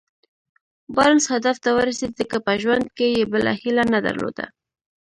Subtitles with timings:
[0.95, 4.45] بارنس هدف ته ورسېد ځکه په ژوند کې يې بله هيله نه درلوده.